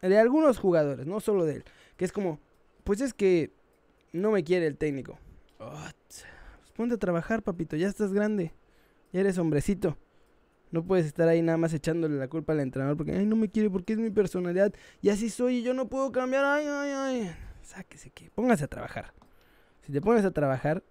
de 0.00 0.18
algunos 0.18 0.58
jugadores, 0.58 1.06
no 1.06 1.20
solo 1.20 1.44
de 1.44 1.56
él. 1.56 1.64
Que 1.96 2.04
es 2.04 2.12
como, 2.12 2.40
pues 2.84 3.00
es 3.00 3.14
que 3.14 3.52
no 4.12 4.30
me 4.30 4.44
quiere 4.44 4.66
el 4.66 4.76
técnico. 4.76 5.18
Pues 5.70 6.72
ponte 6.74 6.94
a 6.94 6.98
trabajar, 6.98 7.42
papito, 7.42 7.76
ya 7.76 7.88
estás 7.88 8.12
grande. 8.12 8.52
Ya 9.12 9.20
eres 9.20 9.38
hombrecito. 9.38 9.96
No 10.70 10.84
puedes 10.84 11.04
estar 11.04 11.28
ahí 11.28 11.42
nada 11.42 11.58
más 11.58 11.74
echándole 11.74 12.16
la 12.16 12.28
culpa 12.28 12.54
al 12.54 12.60
entrenador 12.60 12.96
porque, 12.96 13.12
ay, 13.12 13.26
no 13.26 13.36
me 13.36 13.50
quiere 13.50 13.68
porque 13.68 13.92
es 13.92 13.98
mi 13.98 14.10
personalidad. 14.10 14.72
Y 15.02 15.10
así 15.10 15.28
soy 15.28 15.58
y 15.58 15.62
yo 15.62 15.74
no 15.74 15.88
puedo 15.88 16.10
cambiar. 16.12 16.44
Ay, 16.46 16.66
ay, 16.66 16.90
ay. 16.90 17.36
Sáquese 17.62 18.10
que. 18.10 18.30
Póngase 18.30 18.64
a 18.64 18.68
trabajar. 18.68 19.12
Si 19.82 19.92
te 19.92 20.00
pones 20.00 20.24
a 20.24 20.30
trabajar, 20.30 20.82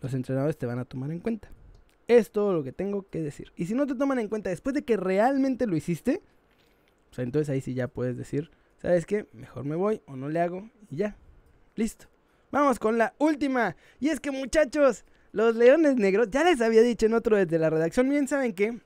los 0.00 0.14
entrenadores 0.14 0.56
te 0.56 0.66
van 0.66 0.78
a 0.78 0.84
tomar 0.84 1.10
en 1.10 1.18
cuenta. 1.18 1.50
Es 2.06 2.30
todo 2.30 2.52
lo 2.52 2.62
que 2.62 2.72
tengo 2.72 3.08
que 3.08 3.20
decir. 3.20 3.52
Y 3.56 3.66
si 3.66 3.74
no 3.74 3.86
te 3.86 3.94
toman 3.96 4.20
en 4.20 4.28
cuenta 4.28 4.50
después 4.50 4.74
de 4.74 4.84
que 4.84 4.96
realmente 4.96 5.66
lo 5.66 5.76
hiciste, 5.76 6.22
pues 7.08 7.18
entonces 7.18 7.50
ahí 7.50 7.60
sí 7.60 7.74
ya 7.74 7.88
puedes 7.88 8.16
decir, 8.16 8.50
¿sabes 8.76 9.04
qué? 9.04 9.26
Mejor 9.32 9.64
me 9.64 9.74
voy 9.74 10.00
o 10.06 10.14
no 10.14 10.28
le 10.28 10.40
hago 10.40 10.70
y 10.90 10.96
ya. 10.96 11.16
Listo. 11.74 12.06
Vamos 12.50 12.78
con 12.78 12.98
la 12.98 13.14
última. 13.18 13.76
Y 14.00 14.08
es 14.08 14.20
que 14.20 14.30
muchachos, 14.30 15.04
los 15.32 15.56
Leones 15.56 15.96
Negros, 15.96 16.28
ya 16.30 16.44
les 16.44 16.60
había 16.60 16.82
dicho 16.82 17.06
en 17.06 17.14
otro 17.14 17.36
desde 17.36 17.58
la 17.58 17.70
redacción, 17.70 18.08
bien 18.08 18.28
saben 18.28 18.52
que 18.52 18.78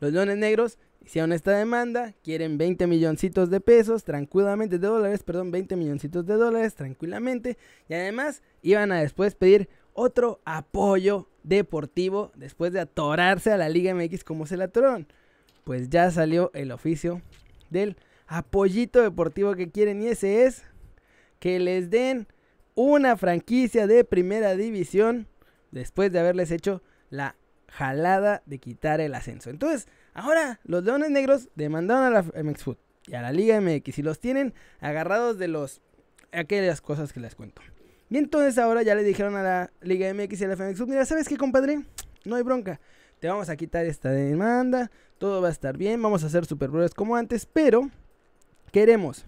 los 0.00 0.12
Leones 0.12 0.38
Negros 0.38 0.78
hicieron 1.04 1.32
esta 1.32 1.52
demanda, 1.52 2.14
quieren 2.22 2.56
20 2.58 2.86
milloncitos 2.86 3.50
de 3.50 3.60
pesos, 3.60 4.04
tranquilamente, 4.04 4.78
de 4.78 4.86
dólares, 4.86 5.22
perdón, 5.22 5.50
20 5.50 5.76
milloncitos 5.76 6.26
de 6.26 6.34
dólares, 6.34 6.74
tranquilamente. 6.74 7.58
Y 7.88 7.94
además 7.94 8.42
iban 8.62 8.92
a 8.92 9.00
después 9.00 9.34
pedir 9.34 9.68
otro 9.92 10.40
apoyo 10.44 11.28
deportivo 11.42 12.32
después 12.34 12.72
de 12.72 12.80
atorarse 12.80 13.52
a 13.52 13.56
la 13.56 13.68
Liga 13.68 13.94
MX 13.94 14.24
como 14.24 14.46
se 14.46 14.56
la 14.56 14.64
atoraron. 14.64 15.06
Pues 15.64 15.88
ya 15.88 16.10
salió 16.10 16.50
el 16.54 16.72
oficio 16.72 17.22
del 17.70 17.96
apoyito 18.26 19.02
deportivo 19.02 19.54
que 19.54 19.70
quieren 19.70 20.02
y 20.02 20.08
ese 20.08 20.44
es 20.44 20.64
que 21.38 21.58
les 21.58 21.90
den 21.90 22.26
una 22.74 23.16
franquicia 23.16 23.86
de 23.86 24.04
primera 24.04 24.56
división 24.56 25.28
después 25.70 26.12
de 26.12 26.20
haberles 26.20 26.50
hecho 26.50 26.82
la 27.10 27.36
jalada 27.68 28.42
de 28.46 28.58
quitar 28.58 29.00
el 29.00 29.14
ascenso. 29.14 29.50
Entonces, 29.50 29.88
ahora 30.12 30.60
los 30.64 30.84
Leones 30.84 31.10
Negros 31.10 31.48
demandaron 31.54 32.04
a 32.04 32.10
la 32.10 32.42
MX 32.42 32.62
Food 32.62 32.76
y 33.06 33.14
a 33.14 33.22
la 33.22 33.32
Liga 33.32 33.60
MX 33.60 33.98
y 33.98 34.02
los 34.02 34.20
tienen 34.20 34.54
agarrados 34.80 35.38
de 35.38 35.48
los 35.48 35.80
aquellas 36.32 36.80
cosas 36.80 37.12
que 37.12 37.20
les 37.20 37.34
cuento. 37.34 37.62
Y 38.10 38.18
entonces 38.18 38.58
ahora 38.58 38.82
ya 38.82 38.94
le 38.94 39.02
dijeron 39.02 39.36
a 39.36 39.42
la 39.42 39.72
Liga 39.80 40.12
MX 40.12 40.40
y 40.40 40.44
a 40.44 40.48
la 40.48 40.56
FMX 40.56 40.78
Food, 40.78 40.88
mira, 40.88 41.04
¿sabes 41.04 41.28
qué, 41.28 41.36
compadre? 41.36 41.82
No 42.24 42.36
hay 42.36 42.42
bronca. 42.42 42.80
Te 43.18 43.28
vamos 43.28 43.48
a 43.48 43.56
quitar 43.56 43.86
esta 43.86 44.10
demanda, 44.10 44.90
todo 45.18 45.40
va 45.40 45.48
a 45.48 45.52
estar 45.52 45.76
bien, 45.76 46.02
vamos 46.02 46.22
a 46.22 46.26
hacer 46.26 46.44
Super 46.44 46.70
como 46.94 47.16
antes, 47.16 47.46
pero 47.46 47.90
queremos 48.70 49.24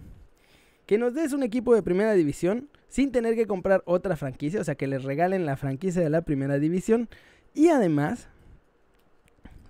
que 0.85 0.97
nos 0.97 1.13
des 1.13 1.33
un 1.33 1.43
equipo 1.43 1.73
de 1.73 1.81
primera 1.81 2.13
división 2.13 2.69
sin 2.87 3.11
tener 3.11 3.35
que 3.35 3.47
comprar 3.47 3.83
otra 3.85 4.15
franquicia, 4.15 4.61
o 4.61 4.63
sea, 4.63 4.75
que 4.75 4.87
les 4.87 5.03
regalen 5.03 5.45
la 5.45 5.57
franquicia 5.57 6.01
de 6.01 6.09
la 6.09 6.21
primera 6.21 6.59
división. 6.59 7.09
Y 7.53 7.69
además, 7.69 8.29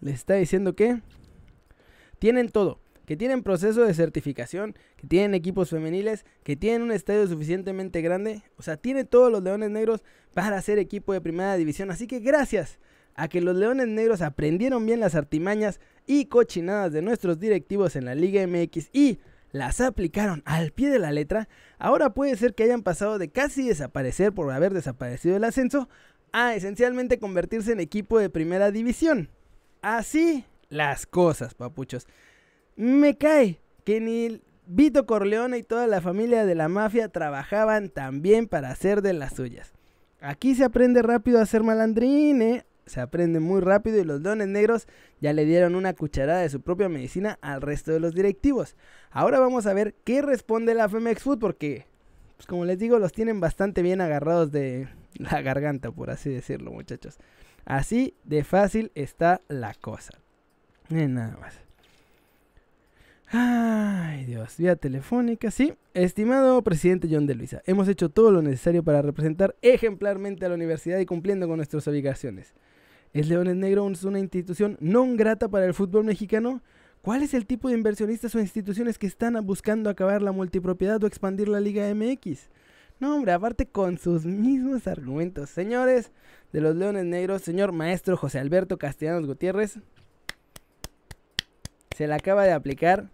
les 0.01 0.15
está 0.15 0.35
diciendo 0.35 0.75
que 0.75 1.01
tienen 2.19 2.49
todo, 2.49 2.79
que 3.05 3.15
tienen 3.15 3.43
proceso 3.43 3.83
de 3.83 3.93
certificación, 3.93 4.75
que 4.97 5.07
tienen 5.07 5.33
equipos 5.33 5.69
femeniles, 5.69 6.25
que 6.43 6.55
tienen 6.55 6.81
un 6.81 6.91
estadio 6.91 7.27
suficientemente 7.27 8.01
grande, 8.01 8.43
o 8.57 8.61
sea, 8.61 8.77
tiene 8.77 9.05
todos 9.05 9.31
los 9.31 9.43
Leones 9.43 9.71
Negros 9.71 10.03
para 10.33 10.61
ser 10.61 10.77
equipo 10.79 11.13
de 11.13 11.21
primera 11.21 11.55
división. 11.55 11.89
Así 11.89 12.05
que 12.07 12.19
gracias 12.19 12.79
a 13.15 13.27
que 13.27 13.41
los 13.41 13.55
Leones 13.55 13.87
Negros 13.87 14.21
aprendieron 14.21 14.85
bien 14.85 14.99
las 14.99 15.15
artimañas 15.15 15.79
y 16.05 16.25
cochinadas 16.25 16.93
de 16.93 17.01
nuestros 17.01 17.39
directivos 17.39 17.95
en 17.95 18.05
la 18.05 18.13
Liga 18.13 18.45
MX 18.45 18.89
y 18.93 19.19
las 19.51 19.81
aplicaron 19.81 20.43
al 20.45 20.71
pie 20.71 20.89
de 20.89 20.99
la 20.99 21.11
letra, 21.11 21.47
ahora 21.79 22.13
puede 22.13 22.35
ser 22.35 22.53
que 22.53 22.63
hayan 22.63 22.83
pasado 22.83 23.17
de 23.17 23.29
casi 23.29 23.67
desaparecer 23.67 24.33
por 24.33 24.51
haber 24.51 24.73
desaparecido 24.73 25.37
el 25.37 25.43
ascenso 25.43 25.89
a 26.31 26.55
esencialmente 26.55 27.19
convertirse 27.19 27.71
en 27.71 27.79
equipo 27.79 28.19
de 28.19 28.29
primera 28.29 28.71
división. 28.71 29.29
Así 29.81 30.45
las 30.69 31.05
cosas, 31.05 31.53
papuchos. 31.53 32.07
Me 32.75 33.17
cae 33.17 33.59
que 33.83 34.01
ni 34.01 34.41
Vito 34.65 35.05
Corleone 35.05 35.57
y 35.57 35.63
toda 35.63 35.87
la 35.87 36.01
familia 36.01 36.45
de 36.45 36.55
la 36.55 36.67
mafia 36.67 37.07
trabajaban 37.07 37.89
tan 37.89 38.21
bien 38.21 38.47
para 38.47 38.69
hacer 38.69 39.01
de 39.01 39.13
las 39.13 39.33
suyas. 39.33 39.71
Aquí 40.19 40.55
se 40.55 40.65
aprende 40.65 41.01
rápido 41.01 41.39
a 41.39 41.45
ser 41.45 41.63
malandrín, 41.63 42.41
¿eh? 42.41 42.65
Se 42.87 43.01
aprende 43.01 43.39
muy 43.39 43.61
rápido 43.61 43.99
y 43.99 44.03
los 44.03 44.23
dones 44.23 44.47
negros 44.47 44.87
ya 45.21 45.33
le 45.33 45.45
dieron 45.45 45.75
una 45.75 45.93
cucharada 45.93 46.41
de 46.41 46.49
su 46.49 46.61
propia 46.61 46.89
medicina 46.89 47.37
al 47.41 47.61
resto 47.61 47.91
de 47.91 47.99
los 47.99 48.13
directivos. 48.13 48.75
Ahora 49.11 49.39
vamos 49.39 49.65
a 49.65 49.73
ver 49.73 49.95
qué 50.03 50.21
responde 50.21 50.73
la 50.73 50.89
Femex 50.89 51.23
Food 51.23 51.39
porque, 51.39 51.85
pues 52.35 52.47
como 52.47 52.65
les 52.65 52.79
digo, 52.79 52.99
los 52.99 53.11
tienen 53.11 53.39
bastante 53.39 53.81
bien 53.81 54.01
agarrados 54.01 54.51
de 54.51 54.87
la 55.15 55.41
garganta, 55.43 55.91
por 55.91 56.09
así 56.09 56.29
decirlo, 56.29 56.71
muchachos. 56.71 57.17
Así 57.65 58.15
de 58.23 58.43
fácil 58.43 58.91
está 58.95 59.41
la 59.47 59.73
cosa. 59.73 60.19
Y 60.89 60.95
nada 61.07 61.37
más. 61.37 61.67
Ay, 63.29 64.23
Dios, 64.23 64.55
vía 64.57 64.77
telefónica, 64.77 65.51
sí. 65.51 65.73
Estimado 65.93 66.61
presidente 66.61 67.09
John 67.11 67.27
de 67.27 67.35
Luisa, 67.35 67.61
hemos 67.65 67.89
hecho 67.89 68.09
todo 68.09 68.31
lo 68.31 68.41
necesario 68.41 68.83
para 68.83 69.01
representar 69.01 69.55
ejemplarmente 69.61 70.45
a 70.45 70.49
la 70.49 70.55
universidad 70.55 70.99
y 70.99 71.05
cumpliendo 71.05 71.47
con 71.47 71.57
nuestras 71.57 71.85
obligaciones. 71.89 72.53
¿Es 73.13 73.27
Leones 73.27 73.55
Negros 73.55 74.03
una 74.03 74.19
institución 74.19 74.77
no 74.79 75.05
grata 75.15 75.47
para 75.47 75.65
el 75.65 75.73
fútbol 75.73 76.03
mexicano? 76.03 76.61
¿Cuál 77.01 77.23
es 77.23 77.33
el 77.33 77.45
tipo 77.45 77.69
de 77.69 77.75
inversionistas 77.75 78.35
o 78.35 78.39
instituciones 78.39 78.97
que 78.97 79.07
están 79.07 79.33
buscando 79.45 79.89
acabar 79.89 80.21
la 80.21 80.31
multipropiedad 80.31 81.03
o 81.03 81.07
expandir 81.07 81.47
la 81.47 81.59
Liga 81.59 81.87
MX? 81.93 82.49
No, 82.99 83.15
hombre, 83.15 83.31
aparte 83.31 83.67
con 83.67 83.97
sus 83.97 84.25
mismos 84.25 84.87
argumentos. 84.87 85.49
Señores 85.49 86.11
de 86.51 86.61
los 86.61 86.75
Leones 86.75 87.05
Negros, 87.05 87.43
señor 87.43 87.71
maestro 87.71 88.17
José 88.17 88.39
Alberto 88.39 88.77
Castellanos 88.77 89.25
Gutiérrez, 89.25 89.79
se 91.95 92.07
la 92.07 92.15
acaba 92.15 92.43
de 92.43 92.51
aplicar 92.51 93.09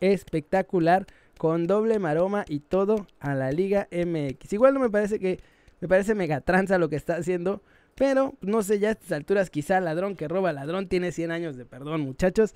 espectacular 0.00 1.06
con 1.38 1.66
doble 1.66 1.98
maroma 1.98 2.44
y 2.48 2.60
todo 2.60 3.06
a 3.20 3.34
la 3.34 3.52
Liga 3.52 3.88
MX. 3.92 4.52
Igual 4.52 4.74
no 4.74 4.80
me 4.80 4.90
parece 4.90 5.18
que 5.18 5.40
me 5.80 5.88
parece 5.88 6.14
mega 6.14 6.40
tranza 6.40 6.78
lo 6.78 6.88
que 6.88 6.96
está 6.96 7.16
haciendo, 7.16 7.62
pero 7.98 8.34
no 8.40 8.62
sé, 8.62 8.78
ya 8.78 8.88
a 8.88 8.92
estas 8.92 9.10
alturas 9.12 9.50
quizá 9.50 9.80
ladrón 9.80 10.14
que 10.14 10.28
roba 10.28 10.52
ladrón 10.52 10.88
tiene 10.88 11.10
100 11.10 11.32
años 11.32 11.56
de 11.56 11.66
perdón, 11.66 12.02
muchachos. 12.02 12.54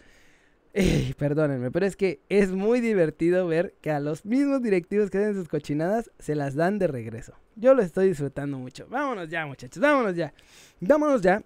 perdónenme, 1.18 1.70
pero 1.72 1.84
es 1.84 1.96
que 1.96 2.20
es 2.28 2.52
muy 2.52 2.80
divertido 2.80 3.46
ver 3.48 3.74
que 3.80 3.90
a 3.90 3.98
los 3.98 4.24
mismos 4.24 4.62
directivos 4.62 5.10
que 5.10 5.18
hacen 5.18 5.34
sus 5.34 5.48
cochinadas 5.48 6.12
se 6.20 6.36
las 6.36 6.54
dan 6.54 6.78
de 6.78 6.86
regreso. 6.86 7.34
Yo 7.56 7.74
lo 7.74 7.82
estoy 7.82 8.08
disfrutando 8.08 8.56
mucho. 8.56 8.86
Vámonos 8.88 9.28
ya, 9.28 9.44
muchachos, 9.44 9.82
vámonos 9.82 10.14
ya. 10.14 10.32
Vámonos 10.80 11.20
ya. 11.20 11.42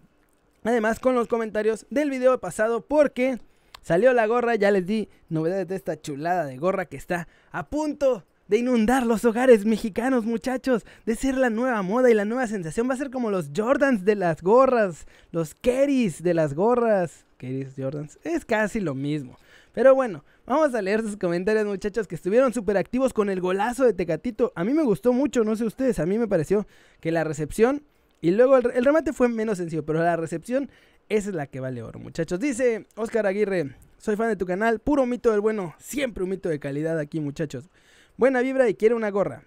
Además, 0.62 1.00
con 1.00 1.14
los 1.14 1.26
comentarios 1.26 1.86
del 1.90 2.10
video 2.10 2.38
pasado, 2.38 2.82
porque 2.86 3.38
salió 3.80 4.12
la 4.12 4.26
gorra, 4.26 4.56
ya 4.56 4.70
les 4.70 4.84
di 4.84 5.08
novedades 5.30 5.68
de 5.68 5.76
esta 5.76 6.00
chulada 6.00 6.44
de 6.44 6.58
gorra 6.58 6.84
que 6.84 6.96
está 6.96 7.28
a 7.50 7.66
punto 7.68 8.24
de 8.48 8.58
inundar 8.58 9.06
los 9.06 9.24
hogares 9.24 9.64
mexicanos, 9.64 10.24
muchachos, 10.24 10.84
de 11.04 11.16
ser 11.16 11.36
la 11.36 11.50
nueva 11.50 11.82
moda 11.82 12.10
y 12.10 12.14
la 12.14 12.24
nueva 12.24 12.46
sensación. 12.46 12.88
Va 12.88 12.94
a 12.94 12.98
ser 12.98 13.10
como 13.10 13.30
los 13.30 13.50
Jordans 13.54 14.04
de 14.04 14.14
las 14.14 14.42
gorras, 14.42 15.06
los 15.32 15.54
Kerrys 15.54 16.22
de 16.22 16.34
las 16.34 16.54
gorras. 16.54 17.26
Kerrys, 17.38 17.74
Jordans, 17.76 18.18
es 18.22 18.44
casi 18.44 18.80
lo 18.80 18.94
mismo. 18.94 19.36
Pero 19.72 19.94
bueno, 19.94 20.24
vamos 20.46 20.74
a 20.74 20.80
leer 20.80 21.02
sus 21.02 21.16
comentarios, 21.16 21.66
muchachos, 21.66 22.08
que 22.08 22.14
estuvieron 22.14 22.54
súper 22.54 22.78
activos 22.78 23.12
con 23.12 23.28
el 23.28 23.40
golazo 23.40 23.84
de 23.84 23.92
Tecatito. 23.92 24.52
A 24.54 24.64
mí 24.64 24.72
me 24.72 24.82
gustó 24.82 25.12
mucho, 25.12 25.44
no 25.44 25.54
sé 25.54 25.64
ustedes, 25.64 25.98
a 25.98 26.06
mí 26.06 26.18
me 26.18 26.28
pareció 26.28 26.66
que 27.00 27.12
la 27.12 27.24
recepción 27.24 27.82
y 28.22 28.30
luego 28.30 28.56
el, 28.56 28.70
el 28.74 28.84
remate 28.84 29.12
fue 29.12 29.28
menos 29.28 29.58
sencillo, 29.58 29.84
pero 29.84 30.02
la 30.02 30.16
recepción, 30.16 30.70
esa 31.08 31.28
es 31.28 31.34
la 31.34 31.46
que 31.46 31.60
vale 31.60 31.82
oro, 31.82 31.98
muchachos. 31.98 32.40
Dice 32.40 32.86
Oscar 32.96 33.26
Aguirre, 33.26 33.76
soy 33.98 34.16
fan 34.16 34.28
de 34.28 34.36
tu 34.36 34.46
canal, 34.46 34.78
puro 34.80 35.04
mito 35.04 35.30
del 35.30 35.40
bueno, 35.40 35.74
siempre 35.78 36.24
un 36.24 36.30
mito 36.30 36.48
de 36.48 36.58
calidad 36.58 36.98
aquí, 36.98 37.20
muchachos. 37.20 37.68
Buena 38.16 38.40
vibra 38.40 38.68
y 38.68 38.74
quiere 38.74 38.94
una 38.94 39.10
gorra. 39.10 39.44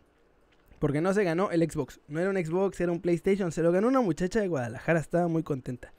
Porque 0.80 1.02
no 1.02 1.14
se 1.14 1.24
ganó 1.24 1.52
el 1.52 1.70
Xbox. 1.70 2.00
No 2.08 2.20
era 2.20 2.30
un 2.30 2.38
Xbox, 2.38 2.80
era 2.80 2.92
un 2.92 3.02
PlayStation. 3.02 3.52
Se 3.52 3.62
lo 3.62 3.72
ganó 3.72 3.88
una 3.88 4.02
muchacha 4.02 4.40
de 4.40 4.48
Guadalajara. 4.48 5.00
Estaba 5.00 5.28
muy 5.28 5.44
contenta. 5.44 5.94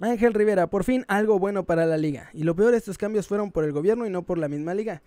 Ángel 0.00 0.34
Rivera, 0.34 0.68
por 0.68 0.84
fin 0.84 1.04
algo 1.08 1.38
bueno 1.38 1.64
para 1.64 1.86
la 1.86 1.96
liga. 1.96 2.30
Y 2.32 2.44
lo 2.44 2.54
peor, 2.54 2.74
estos 2.74 2.98
cambios 2.98 3.26
fueron 3.26 3.50
por 3.50 3.64
el 3.64 3.72
gobierno 3.72 4.06
y 4.06 4.10
no 4.10 4.22
por 4.22 4.38
la 4.38 4.48
misma 4.48 4.74
liga. 4.74 5.02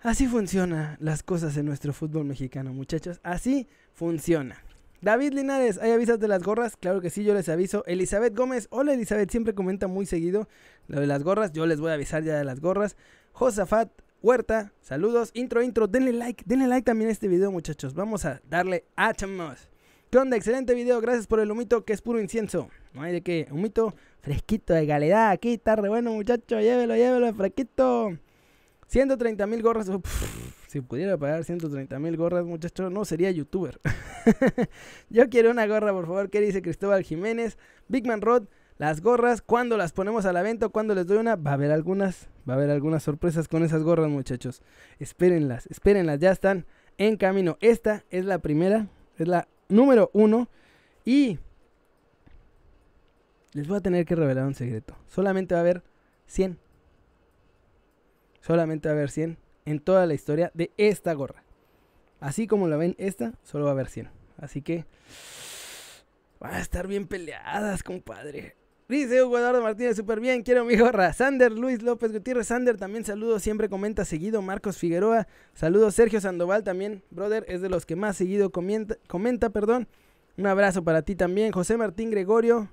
Así 0.00 0.26
funcionan 0.26 0.96
las 0.98 1.22
cosas 1.22 1.56
en 1.56 1.66
nuestro 1.66 1.92
fútbol 1.92 2.24
mexicano, 2.24 2.72
muchachos. 2.72 3.20
Así 3.22 3.68
funciona. 3.92 4.62
David 5.00 5.32
Linares, 5.32 5.78
¿hay 5.78 5.90
avisas 5.90 6.18
de 6.20 6.28
las 6.28 6.42
gorras? 6.42 6.76
Claro 6.76 7.00
que 7.00 7.10
sí, 7.10 7.24
yo 7.24 7.34
les 7.34 7.48
aviso. 7.48 7.84
Elizabeth 7.86 8.36
Gómez, 8.36 8.68
hola 8.70 8.94
Elizabeth, 8.94 9.30
siempre 9.30 9.54
comenta 9.54 9.88
muy 9.88 10.06
seguido 10.06 10.48
lo 10.86 11.00
de 11.00 11.06
las 11.06 11.22
gorras. 11.22 11.52
Yo 11.52 11.66
les 11.66 11.80
voy 11.80 11.90
a 11.90 11.94
avisar 11.94 12.22
ya 12.22 12.38
de 12.38 12.44
las 12.44 12.60
gorras. 12.60 12.96
Josafat, 13.32 13.90
Huerta, 14.22 14.72
saludos, 14.80 15.32
intro, 15.34 15.62
intro, 15.62 15.88
denle 15.88 16.12
like, 16.12 16.44
denle 16.46 16.68
like 16.68 16.84
también 16.84 17.08
a 17.08 17.12
este 17.12 17.26
video 17.26 17.50
muchachos, 17.50 17.92
vamos 17.92 18.24
a 18.24 18.40
darle 18.48 18.84
a 18.94 19.12
chamos. 19.14 19.68
¿Qué? 20.10 20.18
Excelente 20.36 20.74
video, 20.74 21.00
gracias 21.00 21.26
por 21.26 21.40
el 21.40 21.50
humito 21.50 21.84
que 21.84 21.92
es 21.92 22.00
puro 22.02 22.20
incienso. 22.20 22.68
No 22.92 23.02
hay 23.02 23.14
de 23.14 23.22
qué, 23.22 23.48
humito 23.50 23.96
fresquito 24.20 24.74
de 24.74 24.86
calidad, 24.86 25.30
aquí 25.30 25.54
está 25.54 25.74
re 25.74 25.88
bueno 25.88 26.12
muchacho, 26.12 26.60
llévelo, 26.60 26.94
llévelo, 26.94 27.34
fresquito. 27.34 28.16
130 28.86 29.44
mil 29.48 29.60
gorras, 29.60 29.90
si 30.68 30.80
pudiera 30.82 31.18
pagar 31.18 31.42
130 31.42 31.98
mil 31.98 32.16
gorras 32.16 32.44
muchacho, 32.44 32.90
no 32.90 33.04
sería 33.04 33.32
youtuber. 33.32 33.80
Yo 35.10 35.28
quiero 35.30 35.50
una 35.50 35.66
gorra 35.66 35.92
por 35.92 36.06
favor, 36.06 36.30
¿qué 36.30 36.40
dice 36.40 36.62
Cristóbal 36.62 37.02
Jiménez? 37.02 37.58
Bigman 37.88 38.20
Rod, 38.20 38.44
las 38.78 39.00
gorras, 39.00 39.42
cuando 39.42 39.76
las 39.76 39.92
ponemos 39.92 40.26
a 40.26 40.32
la 40.32 40.42
venta, 40.42 40.68
cuando 40.68 40.94
les 40.94 41.06
doy 41.06 41.18
una, 41.18 41.36
va 41.36 41.52
a 41.52 41.54
haber 41.54 41.70
algunas, 41.70 42.28
va 42.48 42.54
a 42.54 42.56
haber 42.56 42.70
algunas 42.70 43.02
sorpresas 43.02 43.48
con 43.48 43.62
esas 43.62 43.82
gorras, 43.82 44.08
muchachos. 44.08 44.62
Espérenlas, 44.98 45.66
espérenlas, 45.66 46.18
ya 46.18 46.30
están 46.30 46.66
en 46.98 47.16
camino. 47.16 47.58
Esta 47.60 48.04
es 48.10 48.24
la 48.24 48.38
primera, 48.38 48.88
es 49.18 49.28
la 49.28 49.48
número 49.68 50.10
uno. 50.12 50.48
Y 51.04 51.38
les 53.52 53.68
voy 53.68 53.78
a 53.78 53.82
tener 53.82 54.04
que 54.04 54.16
revelar 54.16 54.46
un 54.46 54.54
secreto. 54.54 54.96
Solamente 55.06 55.54
va 55.54 55.60
a 55.60 55.62
haber 55.62 55.82
100. 56.26 56.58
Solamente 58.40 58.88
va 58.88 58.94
a 58.94 58.96
haber 58.96 59.10
100 59.10 59.38
en 59.64 59.80
toda 59.80 60.06
la 60.06 60.14
historia 60.14 60.50
de 60.54 60.72
esta 60.76 61.12
gorra. 61.12 61.44
Así 62.20 62.46
como 62.46 62.68
la 62.68 62.76
ven 62.76 62.94
esta, 62.98 63.34
solo 63.42 63.64
va 63.64 63.70
a 63.70 63.74
haber 63.74 63.88
100. 63.88 64.08
Así 64.38 64.62
que 64.62 64.86
van 66.40 66.54
a 66.54 66.60
estar 66.60 66.86
bien 66.86 67.06
peleadas, 67.06 67.82
compadre. 67.82 68.56
Hugo 68.92 69.38
Eduardo 69.38 69.62
Martínez, 69.62 69.96
súper 69.96 70.20
bien, 70.20 70.42
quiero 70.42 70.66
mi 70.66 70.76
gorra. 70.76 71.14
Sander 71.14 71.50
Luis 71.50 71.82
López 71.82 72.12
Gutiérrez, 72.12 72.48
Sander 72.48 72.76
también 72.76 73.06
saludos, 73.06 73.42
siempre 73.42 73.70
comenta 73.70 74.04
seguido. 74.04 74.42
Marcos 74.42 74.76
Figueroa, 74.76 75.26
saludos. 75.54 75.94
Sergio 75.94 76.20
Sandoval 76.20 76.62
también, 76.62 77.02
brother, 77.10 77.46
es 77.48 77.62
de 77.62 77.70
los 77.70 77.86
que 77.86 77.96
más 77.96 78.18
seguido 78.18 78.50
comenta, 78.50 78.96
comenta 79.08 79.48
perdón. 79.48 79.88
Un 80.36 80.46
abrazo 80.46 80.84
para 80.84 81.00
ti 81.00 81.14
también. 81.16 81.52
José 81.52 81.78
Martín 81.78 82.10
Gregorio, 82.10 82.70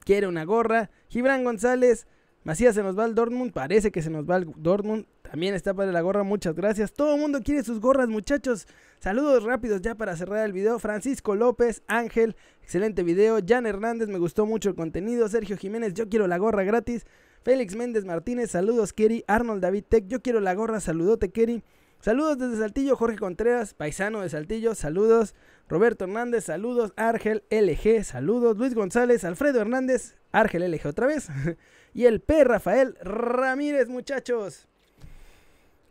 quiere 0.00 0.26
una 0.26 0.44
gorra. 0.44 0.90
Gibran 1.08 1.44
González, 1.44 2.08
Macías 2.44 2.74
se 2.74 2.82
nos 2.82 2.96
va 2.98 3.04
al 3.04 3.14
Dortmund, 3.14 3.52
parece 3.52 3.90
que 3.90 4.02
se 4.02 4.10
nos 4.10 4.28
va 4.28 4.36
al 4.36 4.52
Dortmund. 4.56 5.06
También 5.22 5.54
está 5.54 5.72
para 5.72 5.90
la 5.92 6.02
gorra, 6.02 6.24
muchas 6.24 6.54
gracias. 6.54 6.92
Todo 6.92 7.14
el 7.14 7.20
mundo 7.20 7.40
quiere 7.42 7.64
sus 7.64 7.80
gorras, 7.80 8.10
muchachos. 8.10 8.68
Saludos 9.00 9.44
rápidos 9.44 9.80
ya 9.80 9.94
para 9.94 10.14
cerrar 10.14 10.44
el 10.44 10.52
video. 10.52 10.78
Francisco 10.78 11.34
López, 11.34 11.82
Ángel, 11.86 12.36
excelente 12.62 13.02
video. 13.02 13.38
Jan 13.44 13.64
Hernández, 13.64 14.08
me 14.08 14.18
gustó 14.18 14.44
mucho 14.44 14.68
el 14.68 14.74
contenido. 14.74 15.26
Sergio 15.26 15.56
Jiménez, 15.56 15.94
yo 15.94 16.10
quiero 16.10 16.26
la 16.26 16.36
gorra 16.36 16.64
gratis. 16.64 17.06
Félix 17.42 17.76
Méndez 17.76 18.04
Martínez, 18.04 18.50
saludos 18.50 18.92
Kerry. 18.92 19.24
Arnold 19.26 19.62
David 19.62 19.84
Tech, 19.88 20.04
yo 20.06 20.20
quiero 20.20 20.40
la 20.40 20.54
gorra, 20.54 20.80
saludote 20.80 21.30
Kerry. 21.30 21.64
Saludos 22.00 22.36
desde 22.36 22.58
Saltillo, 22.58 22.96
Jorge 22.96 23.16
Contreras, 23.16 23.72
paisano 23.72 24.20
de 24.20 24.28
Saltillo, 24.28 24.74
saludos. 24.74 25.34
Roberto 25.66 26.04
Hernández, 26.04 26.44
saludos. 26.44 26.92
Argel 26.96 27.42
LG, 27.48 28.04
saludos. 28.04 28.58
Luis 28.58 28.74
González, 28.74 29.24
Alfredo 29.24 29.62
Hernández, 29.62 30.16
Argel 30.30 30.70
LG 30.70 30.86
otra 30.86 31.06
vez. 31.06 31.28
y 31.94 32.06
el 32.06 32.20
P. 32.20 32.44
Rafael 32.44 32.96
Ramírez, 33.00 33.88
muchachos. 33.88 34.66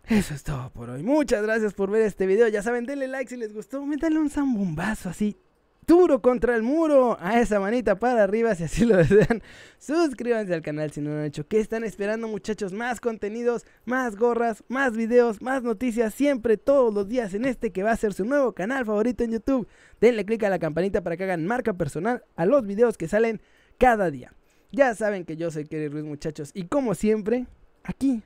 Eso 0.05 0.33
es 0.33 0.43
todo 0.43 0.69
por 0.71 0.89
hoy. 0.89 1.01
Muchas 1.01 1.41
gracias 1.41 1.73
por 1.73 1.89
ver 1.89 2.01
este 2.01 2.27
video. 2.27 2.49
Ya 2.49 2.61
saben, 2.61 2.85
denle 2.85 3.07
like 3.07 3.29
si 3.29 3.37
les 3.37 3.53
gustó. 3.53 3.85
Métanle 3.85 4.19
un 4.19 4.29
zambombazo 4.29 5.09
así 5.09 5.37
duro 5.87 6.21
contra 6.21 6.57
el 6.57 6.61
muro. 6.61 7.17
A 7.21 7.39
esa 7.39 7.61
manita 7.61 7.97
para 7.99 8.21
arriba 8.21 8.53
si 8.53 8.65
así 8.65 8.83
lo 8.83 8.97
desean. 9.03 9.41
Suscríbanse 9.79 10.53
al 10.53 10.61
canal 10.61 10.91
si 10.91 10.99
no 10.99 11.11
lo 11.11 11.19
han 11.19 11.25
hecho. 11.25 11.47
¿Qué 11.47 11.61
están 11.61 11.85
esperando 11.85 12.27
muchachos? 12.27 12.73
Más 12.73 12.99
contenidos, 12.99 13.65
más 13.85 14.17
gorras, 14.17 14.61
más 14.67 14.97
videos, 14.97 15.41
más 15.41 15.63
noticias. 15.63 16.13
Siempre, 16.13 16.57
todos 16.57 16.93
los 16.93 17.07
días 17.07 17.33
en 17.33 17.45
este 17.45 17.71
que 17.71 17.83
va 17.83 17.91
a 17.91 17.97
ser 17.97 18.13
su 18.13 18.25
nuevo 18.25 18.51
canal 18.51 18.85
favorito 18.85 19.23
en 19.23 19.31
YouTube. 19.31 19.69
Denle 20.01 20.25
click 20.25 20.43
a 20.43 20.49
la 20.49 20.59
campanita 20.59 21.01
para 21.01 21.15
que 21.15 21.23
hagan 21.23 21.47
marca 21.47 21.73
personal 21.73 22.25
a 22.35 22.45
los 22.45 22.65
videos 22.65 22.97
que 22.97 23.07
salen 23.07 23.41
cada 23.77 24.11
día. 24.11 24.33
Ya 24.73 24.95
saben 24.95 25.23
que 25.23 25.37
yo 25.37 25.51
soy 25.51 25.65
Kerry 25.65 25.87
Ruiz 25.87 26.03
muchachos. 26.03 26.49
Y 26.55 26.63
como 26.63 26.95
siempre, 26.95 27.45
aquí, 27.83 28.23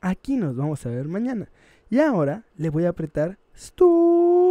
aquí 0.00 0.36
nos 0.36 0.56
vamos 0.56 0.84
a 0.86 0.88
ver 0.88 1.06
mañana. 1.08 1.50
Y 1.90 1.98
ahora 1.98 2.44
le 2.56 2.70
voy 2.70 2.86
a 2.86 2.88
apretar 2.88 3.38
stop 3.54 4.48